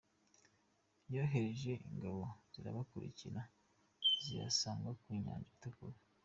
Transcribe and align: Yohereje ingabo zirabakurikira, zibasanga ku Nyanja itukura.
Yohereje 1.13 1.71
ingabo 1.91 2.21
zirabakurikira, 2.51 3.41
zibasanga 4.23 4.89
ku 5.01 5.07
Nyanja 5.23 5.49
itukura. 5.55 5.97